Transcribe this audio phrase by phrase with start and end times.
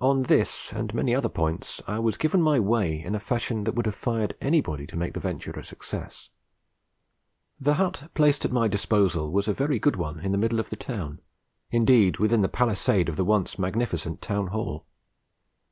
[0.00, 3.76] On this and many other points I was given my way in a fashion that
[3.76, 6.28] would have fired anybody to make the venture a success.
[7.60, 10.70] The hut placed at my disposal was a very good one in the middle of
[10.70, 11.20] the town,
[11.70, 14.86] indeed within the palisade of the once magnificent Town Hall.